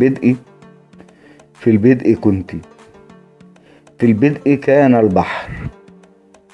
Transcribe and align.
البدء 0.00 0.36
في 1.54 1.70
البدء 1.70 2.14
كنت. 2.14 2.50
في 3.98 4.06
البدء 4.06 4.54
كان 4.54 4.94
البحر 4.94 5.50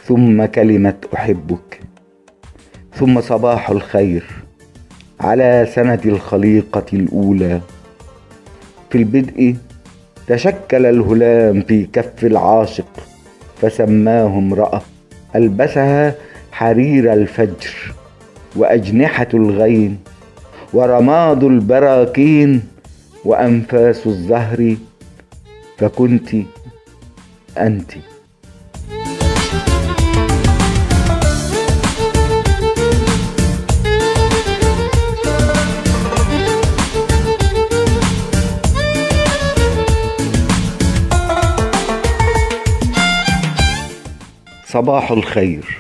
ثم 0.05 0.45
كلمة 0.45 0.95
أحبك 1.15 1.81
ثم 2.95 3.21
صباح 3.21 3.71
الخير 3.71 4.25
على 5.21 5.69
سند 5.75 6.07
الخليقة 6.07 6.87
الأولى. 6.93 7.61
في 8.91 8.99
البدء 8.99 9.57
تشكل 10.27 10.87
الهلام 10.87 11.63
في 11.63 11.87
كف 11.93 12.25
العاشق 12.25 12.91
فسماه 13.63 14.39
امرأة 14.39 14.83
ألبسها 15.37 16.15
حرير 16.53 17.13
الفجر 17.13 17.95
وأجنحة 18.57 19.29
الغيم 19.35 19.99
ورماد 20.73 21.45
البراكين 21.45 22.76
وأنفاس 23.27 24.07
الزهر 24.07 24.77
فكنت 25.79 26.29
أنتِ. 27.59 27.93
صباح 44.67 45.11
الخير. 45.11 45.79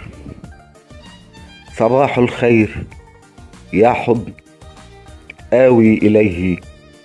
صباح 1.76 2.18
الخير 2.18 2.84
يا 3.72 3.92
حضن 3.92 4.32
آوي 5.52 5.98
إليه 5.98 6.56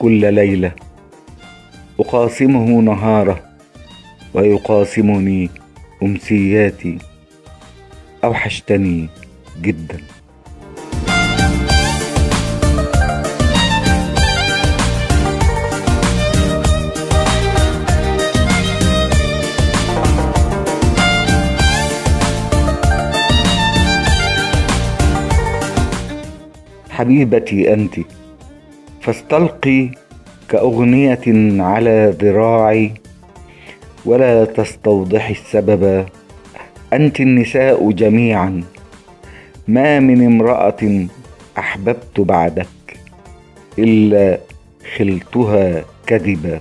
كل 0.02 0.34
ليلة. 0.34 0.72
أقاسمه 2.00 2.82
نهارة 2.82 3.44
ويقاسمني 4.34 5.50
أمسياتي. 6.04 6.98
أوحشتني 8.24 9.10
جدا. 9.62 9.98
حبيبتي 26.90 27.74
انت. 27.74 28.21
فاستلقي 29.02 29.90
كأغنية 30.50 31.22
على 31.64 32.16
ذراعي 32.22 32.92
ولا 34.06 34.46
تستوضحي 34.46 35.34
السبب. 35.34 36.06
أنت 36.94 37.20
النساء 37.20 37.92
جميعا. 37.92 38.64
ما 39.68 40.00
من 40.00 40.26
امرأة 40.26 41.08
أحببت 41.58 42.20
بعدك 42.20 42.68
إلا 43.80 44.38
خلتها 44.98 45.84
كذبا. 46.08 46.60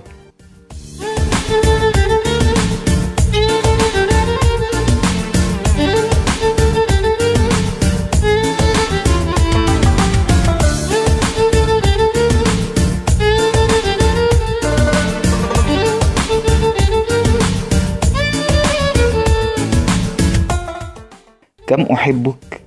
كم 21.71 21.81
أحبك. 21.81 22.61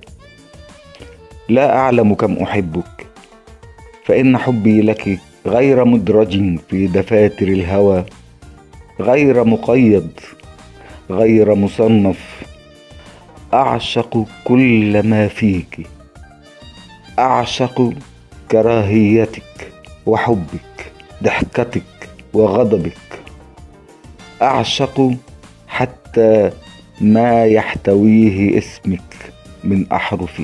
لا 1.49 1.77
أعلم 1.77 2.13
كم 2.13 2.33
أحبك. 2.33 3.07
فإن 4.05 4.37
حبي 4.37 4.81
لك 4.81 5.19
غير 5.45 5.85
مدرج 5.85 6.59
في 6.69 6.87
دفاتر 6.87 7.47
الهوى. 7.47 8.05
غير 8.99 9.43
مقيد 9.43 10.09
غير 11.09 11.55
مصنف. 11.55 12.43
أعشق 13.53 14.25
كل 14.43 15.07
ما 15.07 15.27
فيك. 15.27 15.87
أعشق 17.19 17.93
كراهيتك 18.51 19.71
وحبك 20.05 20.91
ضحكتك 21.23 22.09
وغضبك. 22.33 23.21
أعشق 24.41 25.15
حتى 25.67 26.51
ما 27.01 27.45
يحتويه 27.45 28.57
اسمك 28.57 29.33
من 29.63 29.85
أحرف. 29.91 30.41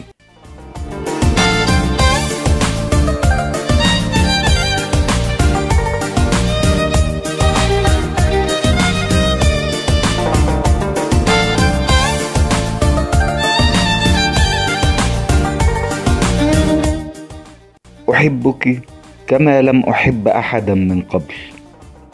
أحبك 18.12 18.82
كما 19.28 19.62
لم 19.62 19.80
أحب 19.84 20.28
أحدا 20.28 20.74
من 20.74 21.02
قبل. 21.02 21.34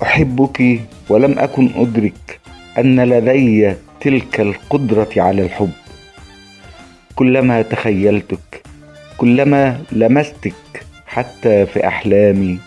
أحبك 0.02 0.80
ولم 1.10 1.40
أكن 1.40 1.70
أدرك 1.76 2.40
أن 2.78 3.00
لدي 3.00 3.87
تلك 4.02 4.40
القدرة 4.40 5.10
على 5.18 5.42
الحب. 5.42 5.72
كلما 7.16 7.62
تخيلتك 7.62 8.64
كلما 9.18 9.82
لمستك 9.92 10.54
حتى 11.08 11.66
في 11.66 11.88
أحلامي 11.88 12.60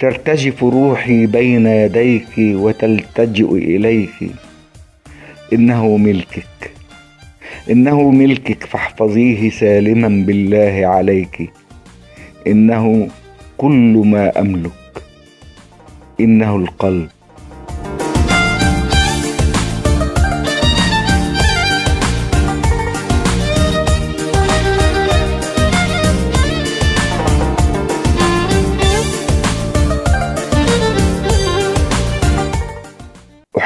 ترتجف 0.00 0.64
روحي 0.64 1.26
بين 1.26 1.66
يديك 1.66 2.28
وتلتجئ 2.38 3.52
إليك. 3.54 4.30
إنه 5.52 5.96
ملكك. 5.96 6.70
إنه 7.70 8.10
ملكك 8.10 8.64
فاحفظيه 8.64 9.50
سالما 9.50 10.08
بالله 10.26 10.86
عليك. 10.86 11.50
إنه 12.46 13.08
كل 13.58 14.02
ما 14.06 14.40
أملك. 14.40 15.02
إنه 16.20 16.56
القلب. 16.56 17.08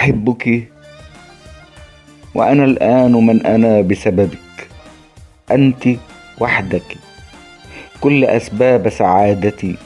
أحبك 0.02 0.68
وأنا 2.34 2.64
الآن 2.64 3.12
من 3.12 3.46
أنا 3.46 3.80
بسببك. 3.80 4.68
أنت 5.50 5.88
وحدك. 6.40 6.96
كل 8.00 8.24
أسباب 8.24 8.88
سعادتي 8.88 9.76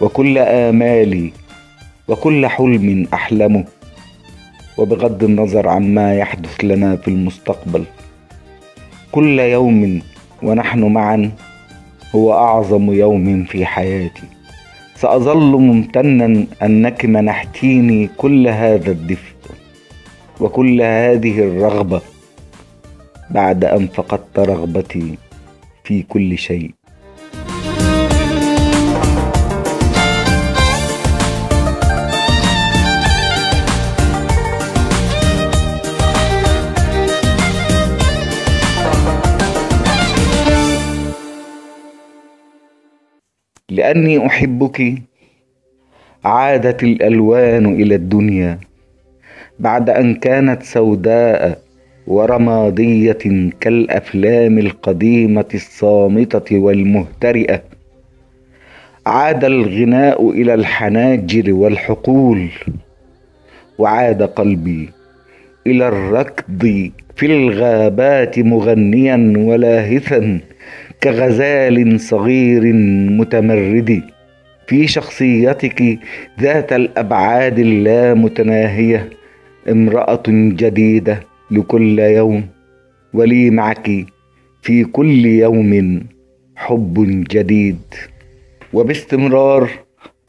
وكل 0.00 0.38
آمالي 0.38 1.32
وكل 2.08 2.46
حلم 2.46 3.06
أحلمه. 3.14 3.64
وبغض 4.78 5.24
النظر 5.24 5.68
عما 5.68 6.14
يحدث 6.14 6.64
لنا 6.64 6.96
في 6.96 7.08
المستقبل. 7.08 7.84
كل 9.12 9.40
يوم 9.40 10.02
ونحن 10.42 10.84
معا 10.84 11.32
هو 12.14 12.32
أعظم 12.32 12.92
يوم 12.92 13.44
في 13.44 13.66
حياتي. 13.66 14.33
سأظل 14.96 15.36
ممتنا 15.58 16.46
أنك 16.62 17.04
منحتيني 17.04 18.10
كل 18.16 18.48
هذا 18.48 18.90
الدفء 18.90 19.34
وكل 20.40 20.82
هذه 20.82 21.40
الرغبة 21.40 22.00
بعد 23.30 23.64
أن 23.64 23.86
فقدت 23.86 24.38
رغبتي 24.38 25.18
في 25.84 26.02
كل 26.02 26.38
شيء. 26.38 26.70
لأني 43.74 44.26
أحبك. 44.26 44.94
عادت 46.24 46.82
الألوان 46.82 47.66
إلى 47.74 47.94
الدنيا 47.94 48.58
بعد 49.58 49.90
أن 49.90 50.14
كانت 50.14 50.62
سوداء 50.62 51.58
ورمادية 52.06 53.50
كالأفلام 53.60 54.58
القديمة 54.58 55.44
الصامتة 55.54 56.58
والمهترئة. 56.58 57.62
عاد 59.06 59.44
الغناء 59.44 60.30
إلى 60.30 60.54
الحناجر 60.54 61.52
والحقول 61.52 62.48
وعاد 63.78 64.22
قلبي 64.22 64.90
إلى 65.66 65.88
الركض 65.88 66.90
في 67.16 67.26
الغابات 67.26 68.38
مغنيا 68.38 69.34
ولاهثا. 69.36 70.40
كغزال 71.02 72.00
صغير 72.00 72.72
متمرد. 73.18 74.02
في 74.66 74.86
شخصيتك 74.86 75.98
ذات 76.40 76.72
الأبعاد 76.72 77.58
اللامتناهية 77.58 79.10
امرأة 79.70 80.22
جديدة 80.28 81.20
لكل 81.50 81.98
يوم. 81.98 82.46
ولي 83.14 83.50
معك 83.50 83.90
في 84.62 84.84
كل 84.84 85.26
يوم 85.26 86.00
حب 86.56 87.24
جديد. 87.30 87.80
وباستمرار 88.72 89.70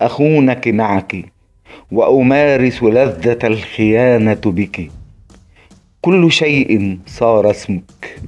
أخونك 0.02 0.68
معك 0.68 1.16
وأمارس 1.92 2.84
لذة 2.84 3.40
الخيانة 3.44 4.42
بك. 4.46 4.92
كل 6.02 6.32
شيء 6.32 7.00
صار 7.06 7.52
اسمك 7.52 8.20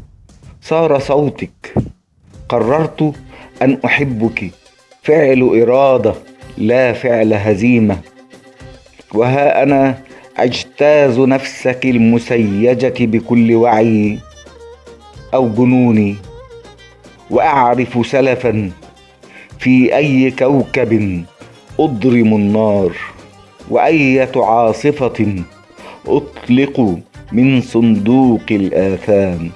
صار 0.61 0.99
صوتك. 0.99 1.73
قررت 2.49 3.13
أن 3.61 3.79
أحبك. 3.85 4.51
فعل 5.03 5.61
إرادة 5.61 6.13
لا 6.57 6.93
فعل 6.93 7.33
هزيمة. 7.33 7.97
وها 9.13 9.63
أنا 9.63 9.97
أجتاز 10.37 11.19
نفسك 11.19 11.85
المسيجة 11.85 13.05
بكل 13.05 13.53
وعي 13.55 14.19
أو 15.33 15.49
جنوني. 15.49 16.15
وأعرف 17.29 18.07
سلفا 18.07 18.71
في 19.59 19.95
أي 19.95 20.31
كوكب 20.31 21.23
أضرم 21.79 22.35
النار. 22.35 22.91
وايه 23.69 24.31
عاصفه 24.35 25.35
أطلق 26.07 26.99
من 27.31 27.61
صندوق 27.61 28.41
الآثام. 28.51 29.49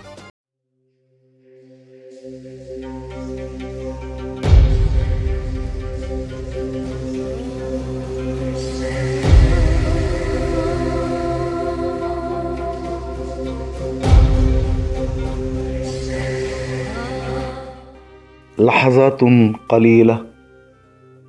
لحظات 18.61 19.21
قليلة 19.69 20.25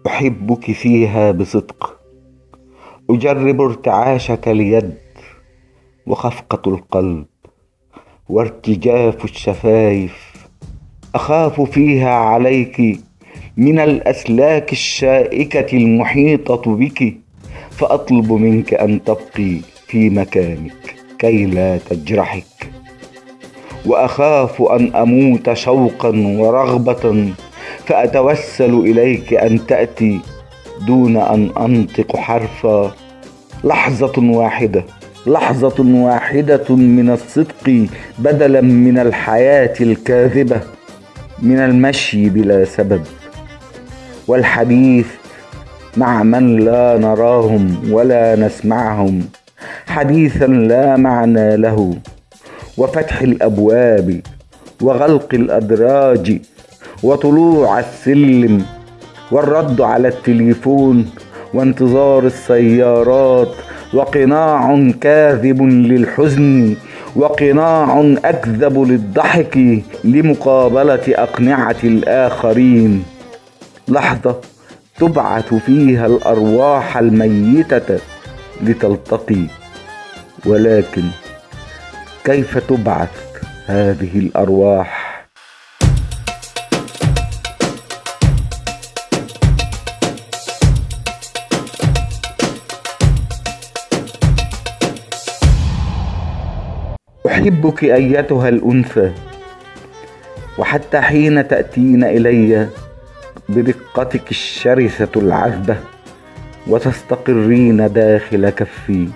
أحبك 0.07 0.71
فيها 0.73 1.31
بصدق. 1.31 2.01
أجرب 3.11 3.61
ارتعاشك 3.61 4.49
اليد 4.49 4.95
وخفقة 6.07 6.71
القلب 6.75 7.27
وارتجاف 8.29 9.25
الشفايف. 9.25 10.47
أخاف 11.15 11.61
فيها 11.61 12.11
عليك 12.15 13.01
من 13.57 13.79
الأسلاك 13.79 14.73
الشائكة 14.73 15.77
المحيطة 15.77 16.77
بك 16.77 17.15
فأطلب 17.71 18.33
منك 18.33 18.75
أن 18.75 19.05
تبقي 19.05 19.57
في 19.87 20.11
مكانك 20.11 20.97
كي 21.19 21.47
لا 21.47 21.79
تجرحك. 21.79 22.72
وأخاف 23.87 24.63
أن 24.63 24.95
أموت 24.95 25.53
شوقا 25.53 26.13
ورغبة 26.39 27.33
فأتوسل 27.87 28.75
إليك 28.75 29.35
أن 29.35 29.67
تأتي 29.67 30.21
دون 30.87 31.17
أن 31.17 31.51
أنطق 31.59 32.17
حرفا. 32.17 32.93
لحظة 33.65 34.13
واحدة 34.19 34.85
لحظة 35.27 35.79
واحدة 35.79 36.77
من 36.77 37.11
الصدق 37.11 37.87
بدلا 38.19 38.61
من 38.61 38.99
الحياة 38.99 39.75
الكاذبة 39.81 40.61
من 41.43 41.59
المشي 41.59 42.29
بلا 42.29 42.65
سبب. 42.65 43.03
والحديث 44.29 45.07
مع 45.97 46.23
من 46.23 46.57
لا 46.57 46.99
نراهم 46.99 47.93
ولا 47.93 48.37
نسمعهم 48.37 49.23
حديثا 49.87 50.47
لا 50.47 50.97
معنى 50.97 51.57
له. 51.57 51.95
وفتح 52.79 53.21
الأبواب 53.21 54.21
وغلق 54.83 55.35
الأدراج 55.35 56.41
وطلوع 57.03 57.79
السلم 57.81 58.65
والرد 59.33 59.81
على 59.81 60.09
التليفون 60.09 61.11
وانتظار 61.55 62.27
السيارات 62.27 63.49
وقناع 63.95 64.91
كاذب 65.01 65.63
للحزن 65.63 66.75
وقناع 67.17 68.15
أكذب 68.25 68.79
للضحك 68.79 69.59
لمقابلة 70.05 71.03
أقنعة 71.09 71.77
الآخرين. 71.85 73.05
لحظة 73.89 74.37
تبعث 74.99 75.55
فيها 75.55 76.07
الأرواح 76.07 76.97
الميتة 76.97 77.99
لتلتقي 78.63 79.47
ولكن 80.47 81.03
كيف 82.25 82.59
تبعث 82.59 83.11
هذه 83.67 84.19
الأرواح؟ 84.19 85.13
أحبك 97.27 97.85
أيتها 97.85 98.49
الأنثى 98.49 99.13
وحتى 100.59 101.01
حين 101.01 101.49
تأتين 101.49 102.05
إلي 102.05 102.69
برقتك 103.49 104.31
الشرسة 104.31 105.09
العذبة 105.17 105.77
وتستقرين 106.67 107.93
داخل 107.93 108.51
كفي 108.51 109.09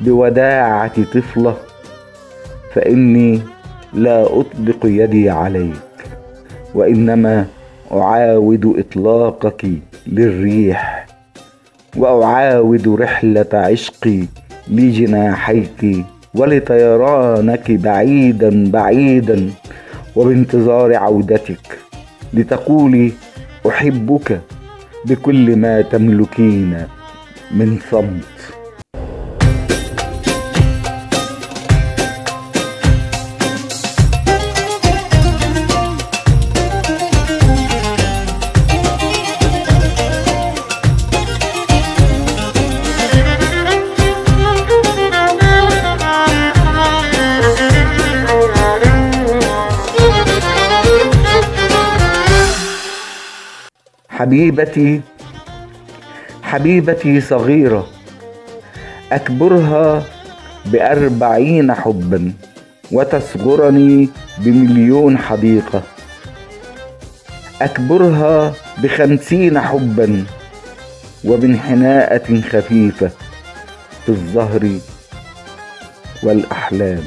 بوداعة 0.00 1.02
طفلة. 1.02 1.69
فإني 2.74 3.40
لا 3.92 4.22
أطبق 4.22 4.84
يدي 4.84 5.30
عليك 5.30 5.74
وإنما 6.74 7.46
أعاود 7.92 8.74
إطلاقك 8.78 9.66
للريح 10.06 11.06
وأعاود 11.96 12.88
رحلة 12.88 13.46
عشقي 13.52 14.22
لجناحيك 14.70 16.04
ولطيرانك 16.34 17.70
بعيدا 17.70 18.70
بعيدا 18.70 19.50
وبانتظار 20.16 20.96
عودتك 20.96 21.78
لتقولي 22.34 23.12
أحبك 23.68 24.40
بكل 25.04 25.56
ما 25.56 25.80
تملكين 25.82 26.76
من 27.50 27.78
صمت. 27.90 28.59
حبيبتي 54.30 55.00
حبيبتي 56.42 57.20
صغيرة 57.20 57.86
أكبرها 59.12 60.04
بأربعين 60.66 61.74
حبا 61.74 62.32
وتصغرني 62.92 64.08
بمليون 64.38 65.18
حديقة. 65.18 65.82
أكبرها 67.62 68.54
بخمسين 68.82 69.60
حبا 69.60 70.24
وبانحناءة 71.24 72.40
خفيفة 72.40 73.10
في 74.06 74.08
الظهر 74.08 74.70
والأحلام. 76.22 77.02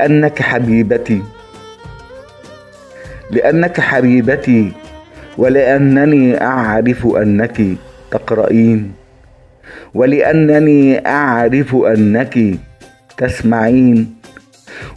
لأنك 0.00 0.42
حبيبتي. 0.42 1.22
لأنك 3.30 3.80
حبيبتي. 3.80 4.72
ولأنني 5.38 6.40
أعرف 6.40 7.06
أنك 7.06 7.62
تقرأين 8.10 8.92
ولأنني 9.94 11.06
أعرف 11.06 11.76
أنك 11.76 12.34
تسمعين. 13.16 14.14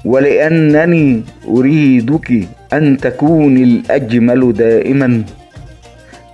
ولأنني 0.05 1.23
أريدك 1.47 2.47
أن 2.73 2.97
تكوني 2.97 3.63
الأجمل 3.63 4.53
دائما. 4.53 5.23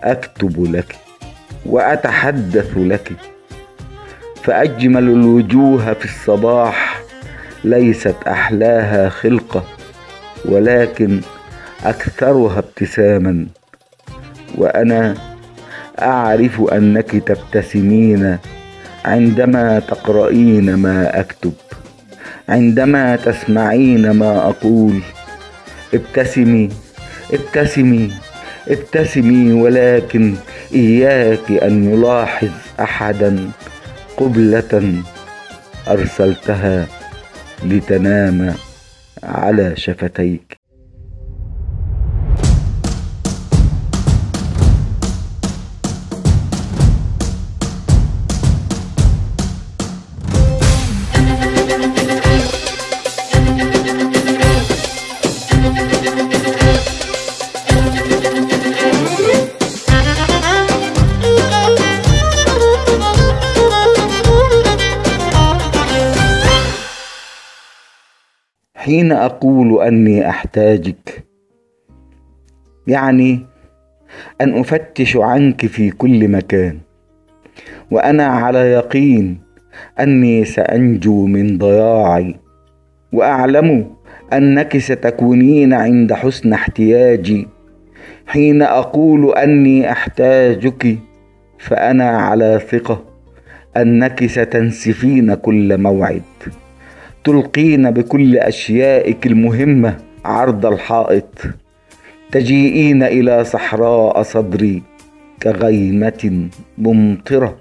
أكتب 0.04 0.76
لك 0.76 0.96
وأتحدث 1.66 2.78
لك. 2.78 3.12
فأجمل 4.44 5.04
الوجوه 5.04 5.94
في 5.94 6.06
الصباح. 6.06 6.89
ليست 7.64 8.16
أحلاها 8.28 9.10
خلقة 9.10 9.64
ولكن 10.46 11.22
أكثرها 11.84 12.60
ابتساما. 12.60 13.46
وأنا 14.58 15.16
أعرف 16.02 16.62
أنك 16.74 17.12
تبتسمين 17.12 18.38
عندما 19.06 19.80
تقرأين 19.80 20.74
ما 20.76 21.20
أكتب 21.20 21.54
عندما 22.50 23.16
تسمعين 23.16 24.12
ما 24.12 24.38
أقول. 24.50 25.00
ابتسمي 25.94 26.70
ابتسمي 27.34 28.12
ابتسمي 28.68 29.54
ولكن 29.54 30.36
إياك 30.74 31.52
أن 31.52 31.94
يلاحظ 31.94 32.50
أحدا 32.80 33.50
قبلة 34.18 34.94
أرسلتها. 35.88 36.88
لتنام 37.64 38.56
على 39.24 39.76
شفتيك. 39.76 40.59
حين 68.90 69.12
أقول 69.12 69.82
أني 69.82 70.30
أحتاجك. 70.30 71.24
يعني 72.88 73.40
أن 74.42 74.60
أفتش 74.60 75.18
عنك 75.18 75.66
في 75.66 75.90
كل 75.90 76.28
مكان. 76.28 76.78
وأنا 77.92 78.26
على 78.26 78.60
يقين 78.60 79.38
أني 80.00 80.46
سأنجو 80.46 81.26
من 81.26 81.58
ضياعي. 81.58 82.36
وأعلم 83.14 83.92
أنك 84.34 84.78
ستكونين 84.78 85.74
عند 85.74 86.14
حسن 86.14 86.54
احتياجي. 86.54 87.48
حين 88.28 88.62
أقول 88.62 89.38
أني 89.38 89.92
أحتاجك 89.92 90.98
فأنا 91.60 92.10
على 92.10 92.62
ثقة 92.72 93.04
أنك 93.78 94.26
ستنسفين 94.26 95.34
كل 95.34 95.78
موعد. 95.78 96.22
تلقين 97.24 97.92
بكل 97.92 98.38
أشيائك 98.38 99.26
المهمة 99.26 99.98
عرض 100.26 100.66
الحائط 100.66 101.44
تجيئين 102.32 103.04
إلى 103.04 103.44
صحراء 103.44 104.22
صدري 104.22 104.84
كغيمة 105.44 106.50
ممطرة. 106.78 107.58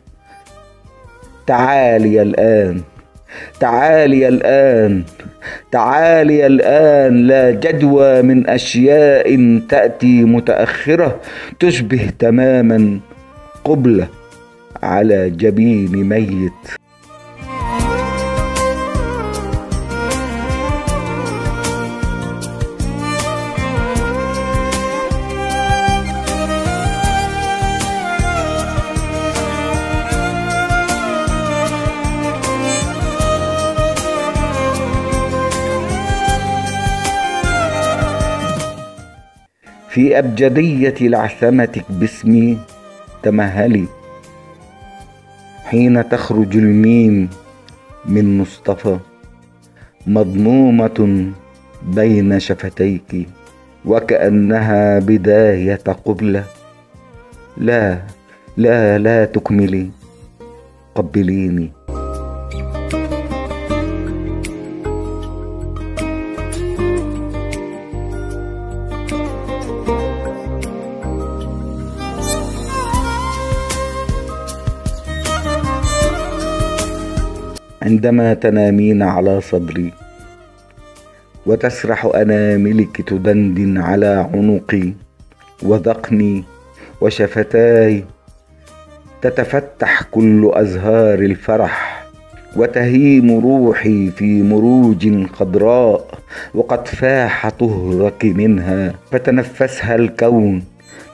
تعالي 1.46 2.22
الآن 2.22 2.82
تعالي 3.60 4.28
الآن 4.28 5.04
تعالي 5.72 6.46
الآن. 6.46 7.26
لا 7.26 7.50
جدوى 7.50 8.22
من 8.22 8.48
أشياء 8.48 9.58
تأتي 9.68 10.24
متأخرة 10.24 11.20
تشبه 11.60 12.10
تماما 12.18 13.00
قبله 13.64 14.08
على 14.82 15.30
جبين 15.30 16.08
ميت. 16.08 16.77
في 39.98 40.18
أبجدية 40.18 40.94
لعثمتك 41.00 41.84
باسمي 41.90 42.58
تمهلي 43.22 43.84
حين 45.64 46.08
تخرج 46.08 46.56
الميم 46.56 47.28
من 48.06 48.38
مصطفى 48.38 48.98
مضمومة 50.06 51.30
بين 51.82 52.40
شفتيك 52.40 53.28
وكأنها 53.84 54.98
بداية 54.98 55.82
قبلة 56.04 56.44
لا 57.56 57.98
لا 58.56 58.98
لا 58.98 59.24
تكملي 59.24 59.90
قبليني. 60.94 61.77
عندما 77.88 78.34
تنامين 78.34 79.02
على 79.02 79.40
صدري. 79.40 79.92
وتسرح 81.46 82.06
أناملك 82.14 83.00
تدندن 83.00 83.78
على 83.78 84.28
عنقي. 84.34 84.92
وذقني 85.62 86.44
وشفتاي. 87.00 88.04
تتفتح 89.22 90.02
كل 90.02 90.50
أزهار 90.54 91.18
الفرح. 91.18 92.06
وتهيم 92.56 93.40
روحي 93.40 94.10
في 94.10 94.42
مروج 94.42 95.26
خضراء. 95.26 96.08
وقد 96.54 96.88
فاح 96.88 97.48
طهرك 97.48 98.24
منها. 98.24 98.94
فتنفسها 99.10 99.94
الكون 99.94 100.62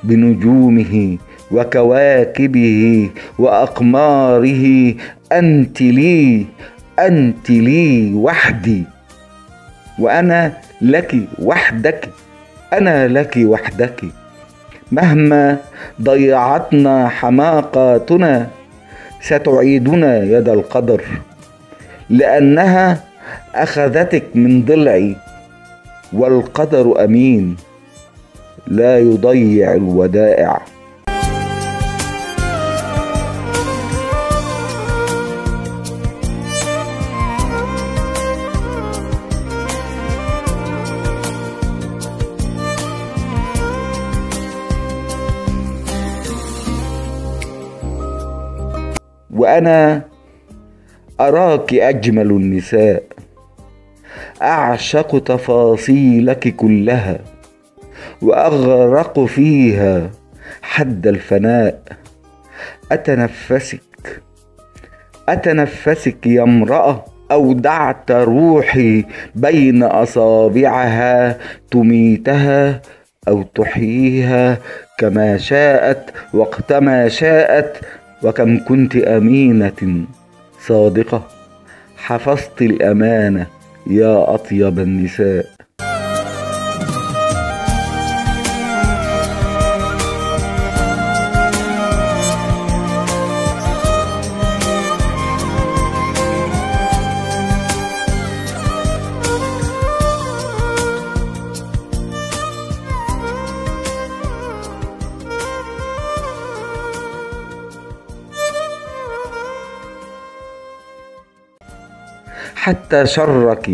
بنجومه 0.05 1.19
وكواكبه 1.51 3.11
وأقماره. 3.39 4.95
أنت 5.33 5.81
لي 5.81 6.47
أنت 6.99 7.51
لي 7.51 8.15
وحدي. 8.15 8.85
وأنا 9.99 10.53
لك 10.81 11.15
وحدك 11.39 12.09
أنا 12.73 13.09
لك 13.09 13.35
وحدك. 13.37 14.05
مهما 14.93 15.57
ضيعتنا 16.03 17.09
حماقاتنا 17.09 18.49
ستعيدنا 19.21 20.23
يد 20.25 20.49
القدر. 20.49 21.03
لأنها 22.11 23.05
أخذتك 23.55 24.25
من 24.35 24.65
ضلعي 24.65 25.17
والقدر 26.13 27.05
أمين. 27.05 27.57
لا 28.67 28.99
يضيع 28.99 29.73
الودائع. 29.75 30.74
وأنا 49.55 50.03
أراك 51.21 51.75
أجمل 51.75 52.31
النساء. 52.31 53.03
أعشق 54.43 55.23
تفاصيلك 55.25 56.57
كلها 56.57 57.19
وأغرق 58.23 59.25
فيها 59.25 60.11
حد 60.63 61.07
الفناء. 61.07 61.83
أتنفسك 62.93 64.23
أتنفسك 65.29 66.27
يا 66.27 66.43
امرأة 66.43 67.05
أودعت 67.31 68.11
روحي 68.11 69.05
بين 69.35 69.83
أصابعها 69.83 71.39
تميتها 71.71 72.83
أو 73.29 73.43
تحييها 73.43 74.59
كما 74.99 75.37
شاءت 75.37 76.11
وقتما 76.35 77.09
شاءت. 77.09 77.81
وكم 78.25 78.59
كنت 78.65 78.97
أمينة 78.97 80.05
صادقة 80.61 81.27
حفظت 81.97 82.63
الأمانة 82.63 83.47
يا 83.87 84.35
أطيب 84.35 84.79
النساء. 84.79 85.54
حتى 112.65 113.07
شرك 113.07 113.71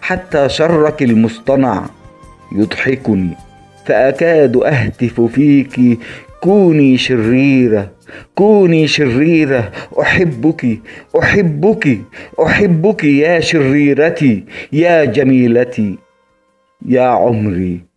حتى 0.00 0.48
شرك 0.48 1.02
المصطنع. 1.02 1.86
يضحكني 2.52 3.30
فأكاد 3.86 4.56
أهتف 4.56 5.20
فيك. 5.20 5.98
كوني 6.40 6.98
شريرة 6.98 7.90
كوني 8.34 8.86
شريرة. 8.86 9.72
أحبك 10.00 10.78
أحبك 11.18 11.98
أحبك 12.42 13.04
يا 13.04 13.40
شريرتي 13.40 14.44
يا 14.72 15.04
جميلتي 15.04 15.98
يا 16.86 17.02
عمري. 17.02 17.87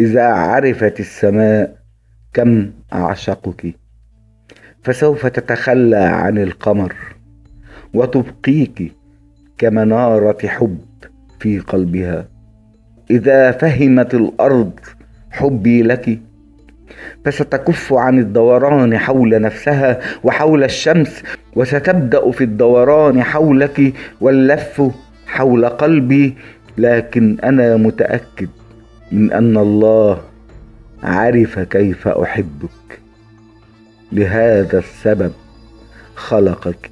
إذا 0.00 0.26
عرفت 0.26 1.00
السماء 1.00 1.76
كم 2.34 2.70
أعشقك؟ 2.92 3.74
فسوف 4.82 5.26
تتخلى 5.26 5.96
عن 5.96 6.38
القمر 6.38 6.94
وتبقيك 7.94 8.92
كمنارة 9.58 10.46
حب 10.46 10.78
في 11.40 11.58
قلبها. 11.58 12.28
إذا 13.10 13.50
فهمت 13.50 14.14
الأرض 14.14 14.80
حبي 15.30 15.82
لك 15.82 16.18
فستكف 17.24 17.92
عن 17.92 18.18
الدوران 18.18 18.98
حول 18.98 19.40
نفسها 19.40 20.00
وحول 20.24 20.64
الشمس 20.64 21.22
وستبدأ 21.56 22.30
في 22.30 22.44
الدوران 22.44 23.22
حولك 23.22 23.92
واللف 24.20 24.82
حول 25.26 25.66
قلبي 25.66 26.34
لكن 26.78 27.36
أنا 27.44 27.76
متأكد 27.76 28.48
من 29.12 29.32
أن 29.32 29.56
الله 29.56 30.22
عرف 31.02 31.58
كيف 31.58 32.08
أحبك. 32.08 33.00
لهذا 34.12 34.78
السبب 34.78 35.32
خلقك. 36.14 36.90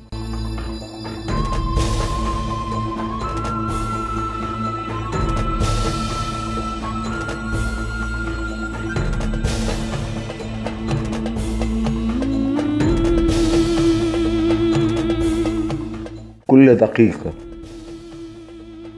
كل 16.47 16.75
دقيقة. 16.75 17.33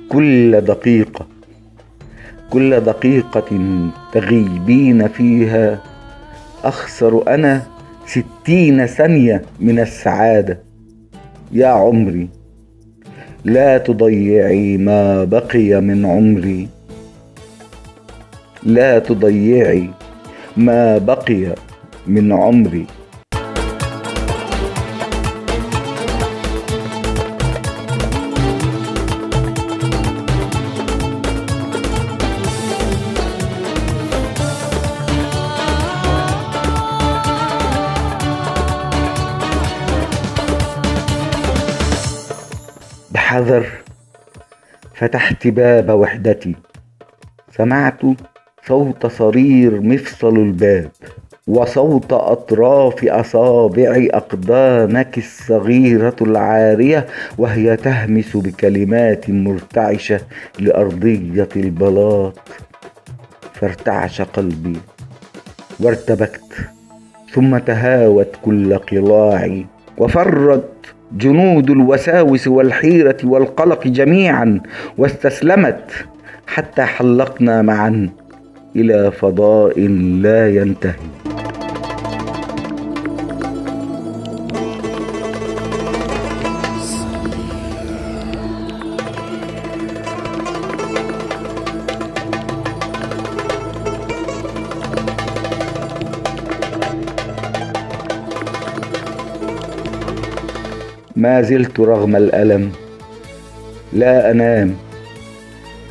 كل 0.08 0.60
دقيقة. 0.60 1.26
كل 2.50 2.80
دقيقة 2.80 3.58
تغيبين 4.12 5.08
فيها. 5.08 5.78
أخسر 6.64 7.34
أنا 7.34 7.62
ستين 8.06 8.86
ثانية 8.86 9.42
من 9.60 9.78
السعادة. 9.78 10.58
يا 11.52 11.66
عمري 11.66 12.28
لا 13.44 13.78
تضيعي 13.78 14.76
ما 14.76 15.24
بقي 15.24 15.80
من 15.80 16.06
عمري. 16.06 16.68
لا 18.62 18.98
تضيعي 18.98 19.90
ما 20.56 20.98
بقي 20.98 21.54
من 22.06 22.32
عمري. 22.32 22.86
بحذر 43.50 43.66
فتحت 44.94 45.46
باب 45.46 45.90
وحدتي. 45.90 46.54
سمعت 47.56 48.00
صوت 48.68 49.06
صرير 49.06 49.80
مفصل 49.80 50.36
الباب 50.36 50.90
وصوت 51.46 52.12
أطراف 52.12 53.04
أصابع 53.04 54.06
أقدامك 54.10 55.18
الصغيرة 55.18 56.16
العارية 56.20 57.06
وهي 57.38 57.76
تهمس 57.76 58.36
بكلمات 58.36 59.30
مرتعشة 59.30 60.20
لأرضية 60.58 61.48
البلاط. 61.56 62.38
فارتعش 63.54 64.22
قلبي 64.22 64.76
وارتبكت 65.80 66.52
ثم 67.32 67.58
تهاوت 67.58 68.36
كل 68.42 68.78
قلاعي 68.78 69.66
وفرت 69.98 70.70
جنود 71.12 71.70
الوساوس 71.70 72.48
والحيرة 72.48 73.16
والقلق 73.24 73.86
جميعا 73.86 74.60
واستسلمت 74.98 75.90
حتى 76.46 76.82
حلقنا 76.82 77.62
معا 77.62 78.10
إلى 78.76 79.10
فضاء 79.10 79.80
لا 80.22 80.50
ينتهي. 80.50 81.19
ما 101.20 101.42
زلت 101.42 101.80
رغم 101.80 102.16
الألم. 102.16 102.72
لا 103.92 104.30
أنام 104.30 104.76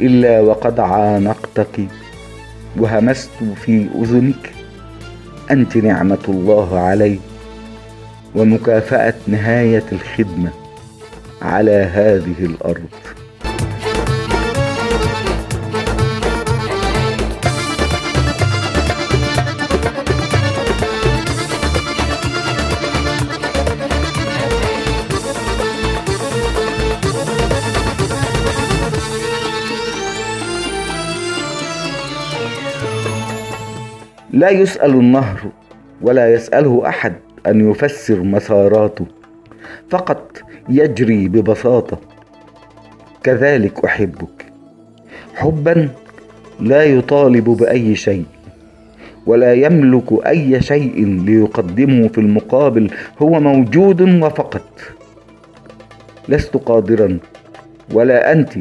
إلا 0.02 0.42
وقد 0.42 0.80
عانقتك 0.80 1.88
وهمست 2.78 3.30
في 3.66 3.88
أذنك. 3.96 4.54
أنت 5.52 5.78
نعمة 5.78 6.26
الله 6.28 6.80
علي 6.80 7.20
ومكافأة 8.36 9.14
نهاية 9.28 9.84
الخدمة 9.92 10.50
على 11.42 11.72
هذه 11.72 12.46
الأرض. 12.46 12.90
لا 34.40 34.50
يسأل 34.50 34.90
النهر 34.90 35.40
ولا 36.02 36.34
يسأله 36.34 36.88
أحد 36.88 37.14
أن 37.48 37.72
يفسر 37.72 38.20
مساراته 38.24 39.06
فقط 39.90 40.42
يجري 40.70 41.28
ببساطة 41.28 42.00
كذلك 43.24 43.86
أحبك. 43.86 44.46
حبا 45.36 45.90
لا 46.60 46.84
يطالب 46.84 47.44
بأي 47.44 47.96
شيء 47.96 48.26
ولا 49.26 49.54
يملك 49.54 50.26
أي 50.28 50.62
شيء 50.62 51.06
ليقدمه 51.26 52.08
في 52.08 52.18
المقابل 52.18 52.90
هو 53.22 53.40
موجود 53.40 54.02
وفقط. 54.02 54.70
لست 56.30 56.58
قادرا 56.58 57.18
ولا 57.94 58.32
أنت 58.32 58.54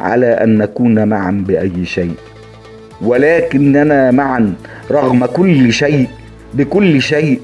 على 0.00 0.26
أن 0.26 0.58
نكون 0.58 1.08
معا 1.08 1.44
بأي 1.46 1.84
شيء. 1.84 2.14
ولكننا 3.04 4.10
معا 4.10 4.54
رغم 4.90 5.26
كل 5.26 5.72
شيء 5.72 6.08
بكل 6.54 7.02
شيء 7.02 7.40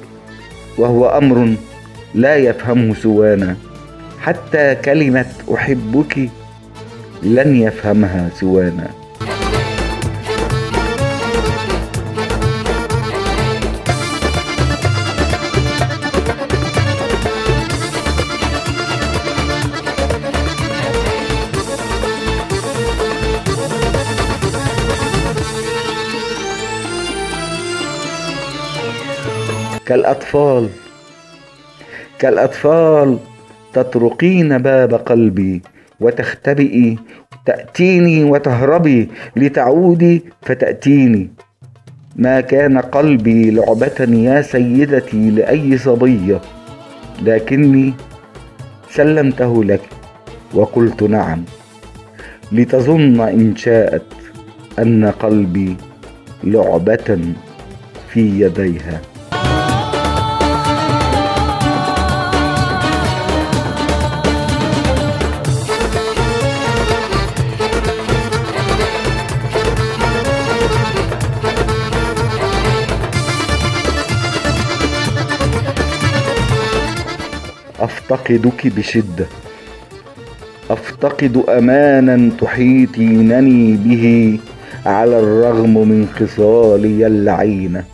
وهو 0.79 1.19
أمر 1.19 1.55
لا 2.15 2.37
يفهمه 2.37 2.95
سوانا. 2.95 3.57
حتى 4.21 4.75
كلمة 4.75 5.27
أحبك 5.55 6.31
لن 7.23 7.57
يفهمها 7.57 8.31
سوانا. 8.35 9.00
كالأطفال. 29.91 30.69
كالأطفال 32.19 33.19
تطرقين 33.73 34.59
باب 34.59 34.95
قلبي 34.95 35.63
وتختبئي 36.01 36.99
تأتيني 37.47 38.25
وتهربي 38.25 39.09
لتعودي 39.37 40.25
فتأتيني. 40.43 41.31
ما 42.17 42.41
كان 42.41 42.79
قلبي 42.79 43.51
لعبة 43.51 44.01
يا 44.01 44.43
سيدتي 44.43 45.31
لأي 45.31 45.79
صبية 45.79 46.41
لكني 47.23 47.95
سلمته 48.91 49.65
لك 49.65 49.83
وقلت 50.55 51.03
نعم. 51.03 51.45
لتظن 52.53 53.21
إن 53.21 53.57
شاءت 53.57 54.07
أن 54.79 55.11
قلبي 55.11 55.77
لعبة 56.45 57.19
في 58.09 58.41
يديها. 58.41 59.10
أفتقدك 78.31 78.67
بشدة. 78.67 79.27
أفتقد 80.71 81.45
أمانا 81.49 82.31
تحيطينني 82.41 83.77
به 83.77 84.39
على 84.87 85.19
الرغم 85.19 85.75
من 85.89 86.09
خصالي 86.15 87.07
اللعينه 87.07 87.85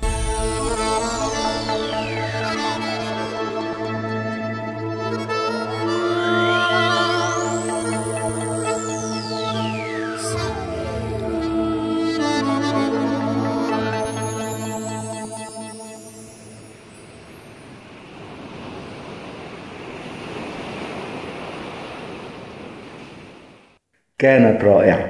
كانت 24.26 24.64
رائعة. 24.64 25.06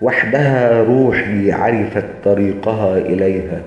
وحدها 0.00 0.82
روحي 0.82 1.52
عرفت 1.52 2.04
طريقها 2.24 2.98
إليها. 2.98 3.60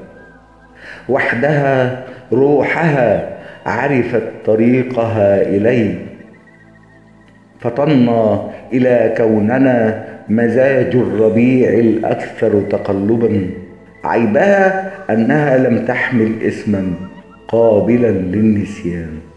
وحدها 1.09 2.03
روحها 2.33 3.37
عرفت 3.65 4.23
طريقها 4.45 5.41
إلي. 5.41 5.95
فطنا 7.59 8.49
إلى 8.73 9.13
كوننا 9.17 10.05
مزاج 10.29 10.95
الربيع 10.95 11.69
الأكثر 11.69 12.61
تقلبا. 12.69 13.49
عيبها 14.03 14.91
أنها 15.09 15.57
لم 15.57 15.85
تحمل 15.85 16.43
اسما 16.43 16.93
قابلا 17.47 18.11
للنسيان. 18.11 19.28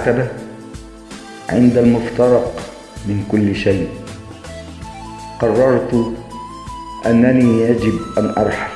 العتبة 0.00 0.28
عند 1.50 1.78
المفترق 1.78 2.60
من 3.06 3.24
كل 3.30 3.56
شيء. 3.56 3.88
قررت 5.40 6.12
أنني 7.06 7.60
يجب 7.60 8.00
أن 8.18 8.34
أرحل 8.38 8.70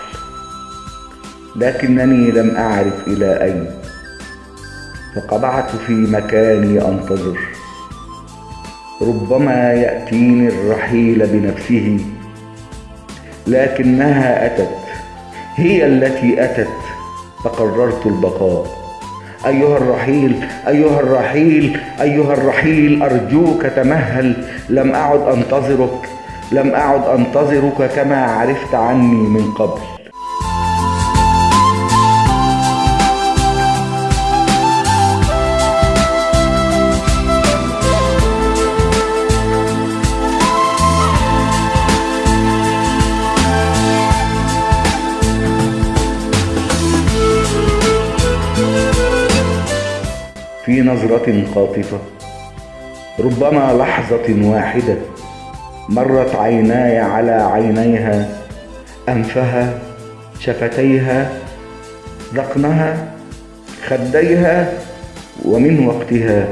لكنني 1.56 2.30
لم 2.30 2.56
أعرف 2.56 3.08
إلى 3.08 3.42
أين. 3.42 3.70
فقبعت 5.16 5.76
في 5.76 5.92
مكاني 5.92 6.88
أنتظر. 6.88 7.38
ربما 9.02 9.72
يأتيني 9.72 10.48
الرحيل 10.48 11.26
بنفسه 11.26 11.98
لكنها 13.46 14.46
أتت 14.46 14.76
هي 15.54 15.86
التي 15.86 16.44
أتت 16.44 16.68
فقررت 17.44 18.06
البقاء. 18.06 18.83
أيها 19.46 19.76
الرحيل 19.76 20.44
أيها 20.68 21.00
الرحيل 21.00 21.78
أيها 22.00 22.34
الرحيل 22.34 23.02
أرجوك 23.02 23.62
تمهل. 23.66 24.36
لم 24.70 24.92
أعد 24.92 25.20
أنتظرك 25.20 26.08
لم 26.52 26.70
أعد 26.70 27.04
أنتظرك 27.18 27.90
كما 27.96 28.24
عرفت 28.24 28.74
عني 28.74 29.28
من 29.28 29.52
قبل. 29.58 29.93
في 50.74 50.82
نظرة 50.82 51.44
قاطفة 51.54 51.98
ربما 53.20 53.72
لحظة 53.78 54.50
واحدة 54.50 54.96
مرت 55.88 56.34
عيناي 56.34 56.98
على 56.98 57.30
عينيها 57.30 58.28
أنفها 59.08 59.78
شفتيها 60.40 61.32
ذقنها 62.34 63.14
خديها 63.86 64.72
ومن 65.44 65.86
وقتها 65.86 66.48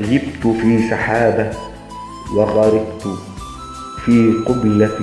غبت 0.00 0.56
في 0.62 0.90
سحابة 0.90 1.50
وغرقت 2.36 3.08
في 4.04 4.32
قبلة 4.46 4.98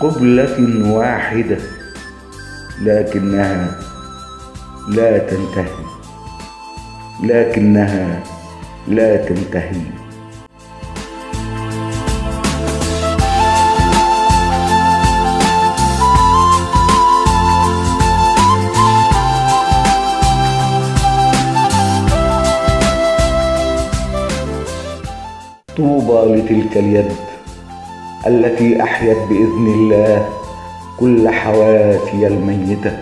قبلة 0.00 0.90
واحدة 0.92 1.58
لكنها 2.82 3.78
لا 4.88 5.18
تنتهي. 5.18 5.85
لكنها 7.22 8.20
لا 8.88 9.16
تنتهي. 9.16 9.80
طوبى 25.76 26.34
لتلك 26.34 26.76
اليد 26.76 27.12
التي 28.26 28.82
أحيت 28.82 29.16
بإذن 29.28 29.66
الله 29.66 30.28
كل 31.00 31.28
حواسي 31.28 32.26
الميتة 32.26 32.98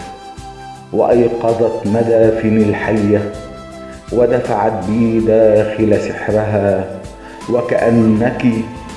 وأيقظت 0.92 1.86
مدافن 1.86 2.56
الحية. 2.56 3.43
ودفعت 4.16 4.86
بي 4.88 5.20
داخل 5.20 6.00
سحرها 6.00 6.84
وكأنك 7.50 8.46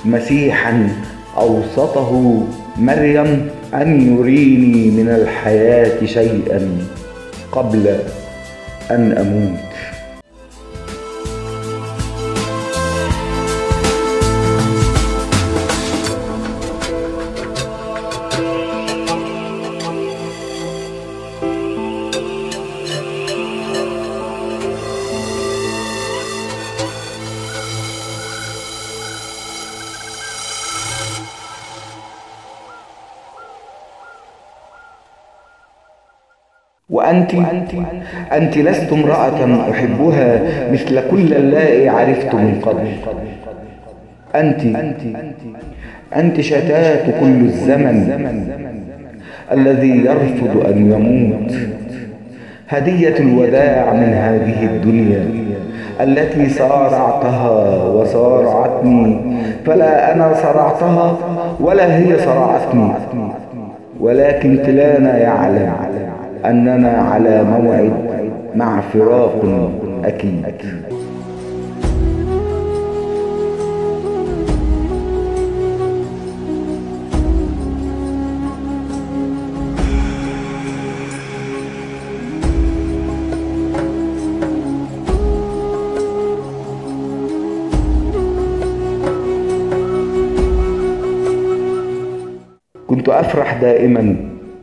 مسيحا 0.05 0.89
أوسطه 1.37 2.43
مريم 2.77 3.49
أن 3.73 4.17
يريني 4.17 4.89
من 4.91 5.09
الحياة 5.09 6.05
شيئا 6.05 6.77
قبل 7.51 7.95
أن 8.91 9.11
أموت. 9.11 9.96
وأنت 37.17 37.71
أنت 38.33 38.57
لست 38.57 38.93
امرأة 38.93 39.71
أحبها 39.71 40.41
مثل 40.71 41.09
كل 41.11 41.33
اللائي 41.33 41.89
عرفت 41.89 42.33
من 42.33 42.61
قبل. 42.61 42.87
أنت 44.35 44.61
أنت 46.15 46.41
شتات 46.41 47.05
كل 47.19 47.45
الزمن 47.45 47.97
الذي 49.51 50.05
يرفض 50.05 50.65
أن 50.67 50.91
يموت. 50.91 51.53
هدية 52.69 53.15
الوداع 53.19 53.93
من 53.93 54.13
هذه 54.13 54.63
الدنيا 54.63 55.25
التي 56.01 56.49
صارعتها 56.49 57.83
وصارعتني. 57.83 59.19
فلا 59.65 60.13
أنا 60.13 60.33
صرعتها 60.33 61.17
ولا 61.59 61.97
هي 61.97 62.17
صرعتني 62.17 62.91
ولكن 63.99 64.57
كلانا 64.57 65.17
يعلم. 65.17 65.73
أننا 66.49 66.89
على 66.89 67.43
موعد 67.43 67.93
مع 68.55 68.81
فراق 68.81 69.41
أكيد. 70.03 70.45
كنت 92.87 93.09
أفرح 93.09 93.61
دائما 93.61 94.15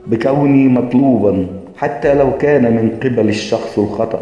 بكوني 0.06 0.68
مطلوبا 0.68 1.63
حتى 1.76 2.14
لو 2.14 2.38
كان 2.38 2.62
من 2.62 2.90
قبل 3.02 3.28
الشخص 3.28 3.78
الخطأ. 3.78 4.20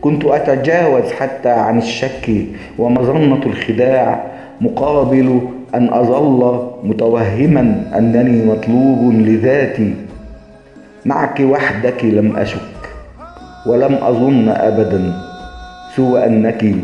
كنت 0.00 0.24
أتجاوز 0.24 1.12
حتى 1.12 1.48
عن 1.48 1.78
الشك 1.78 2.30
ومظنة 2.78 3.40
الخداع 3.46 4.24
مقابل 4.60 5.40
أن 5.74 5.88
أظل 5.92 6.70
متوهما 6.84 7.82
أنني 7.98 8.44
مطلوب 8.44 9.12
لذاتي. 9.14 9.94
معك 11.06 11.40
وحدك 11.40 12.04
لم 12.04 12.36
أشك 12.36 12.60
ولم 13.66 13.94
أظن 13.94 14.48
أبدا 14.48 15.12
سوى 15.96 16.26
أنك 16.26 16.74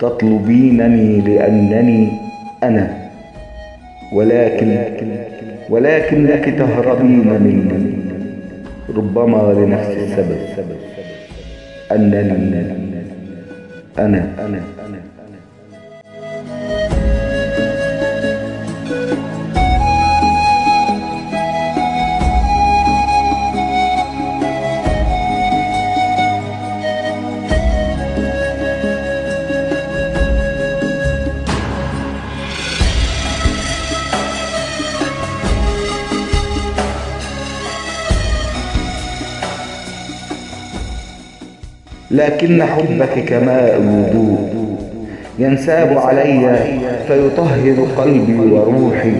تطلبينني 0.00 1.20
لأنني 1.20 2.08
أنا. 2.62 2.98
ولكن 4.12 4.76
ولكنك 5.70 6.44
تهربين 6.58 7.28
مني. 7.28 7.81
ربما 8.88 9.52
لنفس 9.52 9.90
السبب. 9.90 10.38
أنني 11.92 12.72
أنا 13.98 14.28
أنا 14.38 14.60
لكن 42.12 42.62
حبك 42.62 43.24
كماء 43.28 43.76
الوضوء 43.76 44.48
ينساب 45.38 45.98
علي 45.98 46.56
فيطهر 47.08 47.86
قلبي 47.96 48.38
وروحي. 48.52 49.12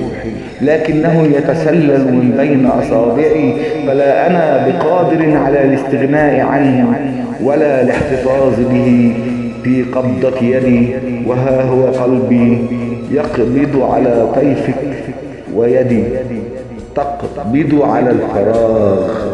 لكنه 0.60 1.28
يتسلل 1.36 2.12
من 2.12 2.34
بين 2.38 2.66
أصابعي 2.66 3.54
فلا 3.86 4.26
أنا 4.26 4.68
بقادر 4.68 5.36
على 5.36 5.64
الاستغناء 5.64 6.40
عنه 6.40 6.94
ولا 7.42 7.82
الاحتفاظ 7.82 8.54
به 8.72 9.12
في 9.64 9.82
قبضة 9.82 10.38
يدي. 10.42 10.88
وها 11.26 11.62
هو 11.62 11.86
قلبي 11.86 12.58
يقبض 13.10 13.82
على 13.92 14.28
طيفك 14.34 14.74
ويدي 15.54 16.04
تقبض 16.94 17.82
على 17.82 18.10
الفراغ. 18.10 19.31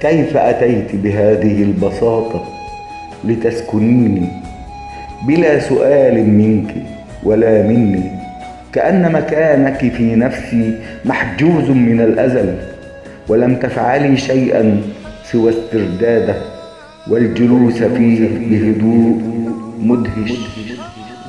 كيف 0.00 0.36
أتيت 0.36 0.96
بهذه 0.96 1.62
البساطة 1.62 2.44
لتسكنيني؟ 3.24 4.28
بلا 5.26 5.58
سؤال 5.58 6.28
منك 6.28 6.74
ولا 7.24 7.62
مني 7.62 8.10
كأن 8.72 9.12
مكانك 9.12 9.92
في 9.92 10.14
نفسي 10.16 10.78
محجوز 11.04 11.70
من 11.70 12.00
الأزل 12.00 12.54
ولم 13.28 13.56
تفعلي 13.56 14.16
شيئا 14.16 14.82
سوى 15.32 15.50
استرداده 15.50 16.34
والجلوس 17.10 17.82
فيه 17.82 18.28
بهدوء 18.28 19.20
مدهش 19.82 20.32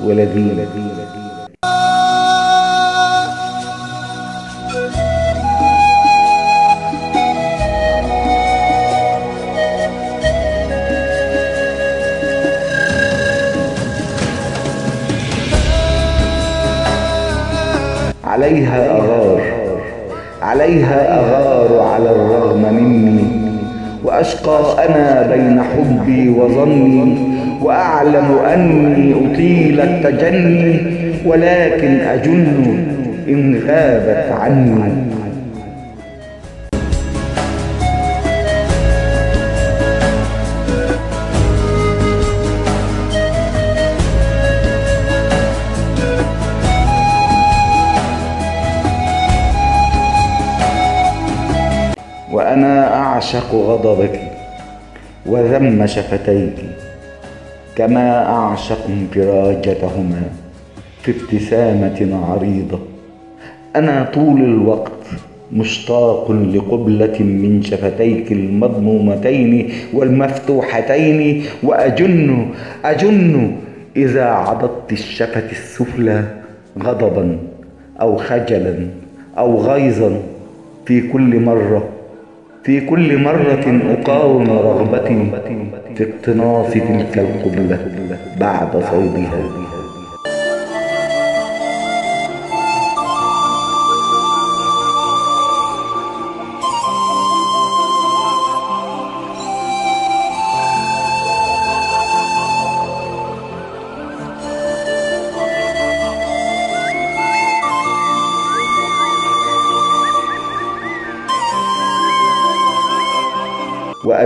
ولذيذ 0.04 0.58
عليها 18.42 18.90
أغار. 18.90 19.40
عليها 20.42 21.18
أغار 21.18 21.80
على 21.80 22.10
الرغم 22.10 22.74
مني. 22.74 23.24
وأشقى 24.04 24.86
أنا 24.88 25.32
بين 25.34 25.62
حبي 25.62 26.28
وظني. 26.28 27.16
وأعلم 27.62 28.38
أني 28.54 29.14
أطيل 29.14 29.80
التجني. 29.80 30.80
ولكن 31.26 32.00
أجن 32.00 32.46
إن 33.28 33.60
غابت 33.66 34.32
عني. 34.40 34.92
أعشق 53.34 53.54
غضبك 53.54 54.20
وذم 55.26 55.86
شفتيك 55.86 56.54
كما 57.76 58.26
أعشق 58.26 58.86
انفراجتهما 58.88 60.22
في 61.02 61.12
ابتسامة 61.12 62.26
عريضة. 62.28 62.78
أنا 63.76 64.10
طول 64.14 64.40
الوقت 64.42 64.92
مشتاق 65.52 66.30
لقبلة 66.30 67.18
من 67.20 67.62
شفتيك 67.62 68.32
المضمومتين 68.32 69.72
والمفتوحتين 69.94 71.44
وأجن 71.62 72.46
أجن 72.84 73.52
إذا 73.96 74.24
عضدت 74.24 74.92
الشفة 74.92 75.50
السفلى 75.50 76.24
غضبا 76.82 77.38
أو 78.00 78.16
خجلا 78.16 78.86
أو 79.38 79.60
غيظا 79.60 80.22
في 80.86 81.08
كل 81.08 81.40
مرة. 81.40 81.88
في 82.64 82.80
كل 82.80 83.18
مرة 83.18 83.82
أقاوم 83.92 84.50
رغبتي 84.50 85.30
في 85.94 86.04
اقتناص 86.04 86.72
تلك 86.72 87.18
القبلة 87.18 87.78
بعد 88.40 88.70
صيدها 88.72 89.71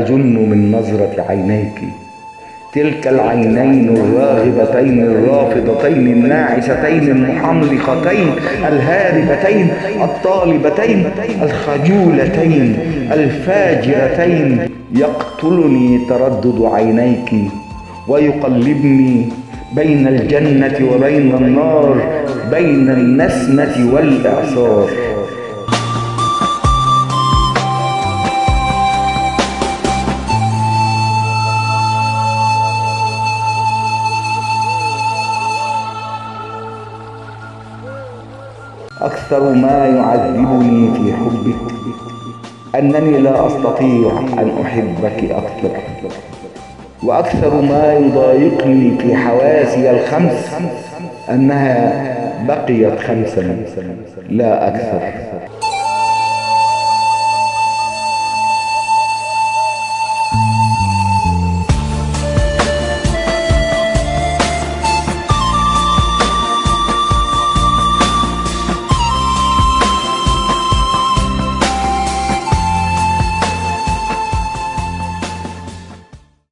وأجن 0.06 0.36
من 0.50 0.72
نظرة 0.72 1.24
عينيك. 1.28 1.78
تلك 2.72 3.08
العينين 3.08 3.96
الراغبتين 3.96 5.02
الرافضتين 5.02 6.06
الناعستين 6.12 7.08
المحملقتين 7.08 8.28
الهاربتين 8.68 9.68
الطالبتين 10.02 11.04
الخجولتين 11.42 12.76
الفاجرتين. 13.12 14.68
يقتلني 14.94 16.00
تردد 16.08 16.58
عينيك 16.74 17.30
ويقلبني 18.08 19.28
بين 19.76 20.06
الجنة 20.06 20.78
وبين 20.92 21.34
النار 21.34 21.96
بين 22.50 22.90
النسمة 22.90 23.90
والإعصار. 23.92 24.88
أكثر 39.26 39.52
ما 39.52 39.86
يعذبني 39.86 40.94
في 40.94 41.12
حبك 41.12 41.72
أنني 42.74 43.18
لا 43.18 43.46
أستطيع 43.46 44.18
أن 44.38 44.52
أحبك 44.62 45.30
أكثر 45.30 45.70
وأكثر 47.02 47.60
ما 47.60 47.94
يضايقني 47.94 48.98
في 48.98 49.16
حواسي 49.16 49.90
الخمس 49.90 50.50
أنها 51.30 52.04
بقيت 52.48 52.98
خمسا 53.00 53.56
لا 54.28 54.68
أكثر. 54.68 55.00